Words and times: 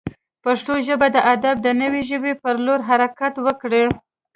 پښتو 0.43 0.73
ژبه 0.87 1.07
د 1.15 1.17
ادب 1.33 1.55
د 1.61 1.67
نوې 1.81 2.01
ژبې 2.09 2.33
پر 2.43 2.55
لور 2.65 2.79
حرکت 2.89 3.33
وکړي. 3.45 3.85